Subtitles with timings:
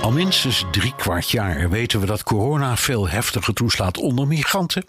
[0.00, 4.84] Al minstens drie kwart jaar weten we dat corona veel heftiger toeslaat onder migranten.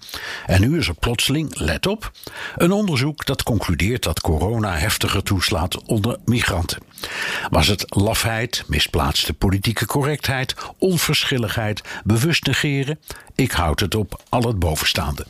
[0.45, 2.11] En nu is er plotseling, let op,
[2.55, 6.83] een onderzoek dat concludeert dat corona heftiger toeslaat onder migranten.
[7.49, 12.99] Was het lafheid, misplaatste politieke correctheid, onverschilligheid, bewust negeren?
[13.35, 15.25] Ik houd het op al het bovenstaande.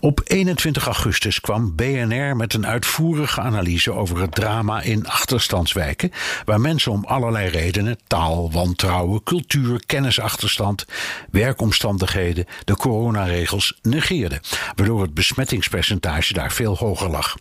[0.00, 6.10] Op 21 augustus kwam BNR met een uitvoerige analyse over het drama in achterstandswijken,
[6.44, 8.93] waar mensen om allerlei redenen, taal, wantrouwen,
[9.24, 10.84] cultuur, kennisachterstand,
[11.30, 14.40] werkomstandigheden, de coronaregels negeerden,
[14.74, 17.36] waardoor het besmettingspercentage daar veel hoger lag.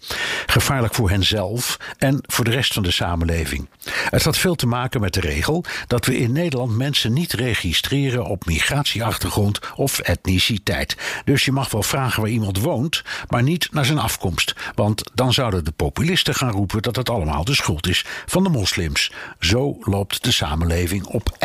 [0.45, 3.67] Gevaarlijk voor henzelf en voor de rest van de samenleving.
[4.09, 8.25] Het had veel te maken met de regel dat we in Nederland mensen niet registreren
[8.25, 10.97] op migratieachtergrond of etniciteit.
[11.25, 14.53] Dus je mag wel vragen waar iemand woont, maar niet naar zijn afkomst.
[14.75, 18.49] Want dan zouden de populisten gaan roepen dat het allemaal de schuld is van de
[18.49, 19.11] moslims.
[19.39, 21.35] Zo loopt de samenleving op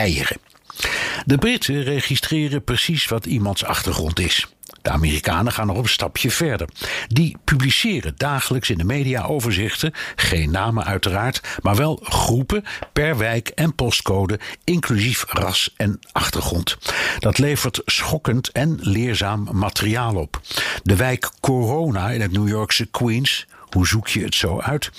[1.24, 4.46] De Britten registreren precies wat iemands achtergrond is.
[4.82, 6.68] De Amerikanen gaan nog een stapje verder.
[7.08, 13.48] Die publiceren dagelijks in de media overzichten, geen namen uiteraard, maar wel groepen per wijk
[13.48, 16.76] en postcode, inclusief ras en achtergrond.
[17.19, 20.41] Dat levert schokkend en leerzaam materiaal op.
[20.82, 24.91] De wijk Corona in het New Yorkse Queens hoe zoek je het zo uit?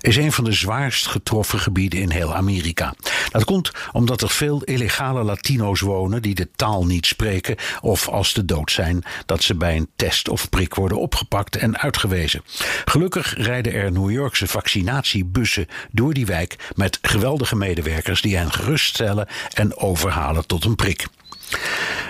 [0.00, 2.94] Is een van de zwaarst getroffen gebieden in heel Amerika.
[3.30, 8.32] Dat komt omdat er veel illegale Latino's wonen die de taal niet spreken of als
[8.32, 12.42] de dood zijn dat ze bij een test of prik worden opgepakt en uitgewezen.
[12.84, 19.28] Gelukkig rijden er New Yorkse vaccinatiebussen door die wijk met geweldige medewerkers die hen geruststellen
[19.52, 21.06] en overhalen tot een prik.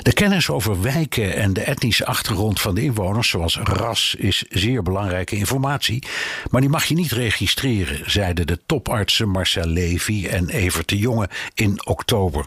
[0.04, 4.82] De kennis over wijken en de etnische achtergrond van de inwoners, zoals ras, is zeer
[4.82, 6.02] belangrijke informatie.
[6.50, 11.28] Maar die mag je niet registreren, zeiden de topartsen Marcel Levy en Evert de Jonge
[11.54, 12.46] in oktober.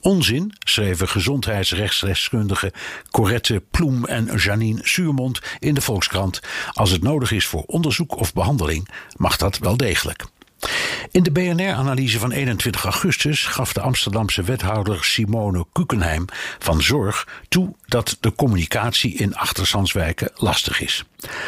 [0.00, 2.72] Onzin, schreven gezondheidsrechtsdeskundigen
[3.10, 6.40] Corette Ploem en Janine Suurmond in de Volkskrant.
[6.72, 10.24] Als het nodig is voor onderzoek of behandeling, mag dat wel degelijk.
[11.10, 16.24] In de BNR-analyse van 21 augustus gaf de Amsterdamse wethouder Simone Kukenheim
[16.58, 21.04] van Zorg toe dat de communicatie in achterstandswijken lastig is.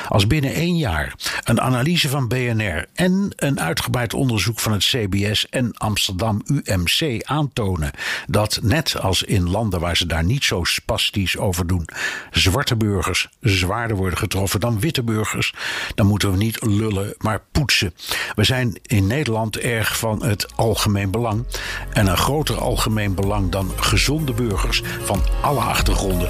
[0.08, 1.14] Als binnen één jaar
[1.44, 7.90] een analyse van BNR en een uitgebreid onderzoek van het CBS en Amsterdam UMC aantonen
[8.26, 11.88] dat, net als in landen waar ze daar niet zo spastisch over doen,
[12.30, 15.54] zwarte burgers zwaarder worden getroffen dan witte burgers,
[15.94, 17.94] dan moeten we niet lullen, maar poetsen.
[18.34, 21.46] We zijn in Nederland erg van het algemeen belang.
[21.92, 26.29] En een groter algemeen belang dan gezonde burgers van alle achtergronden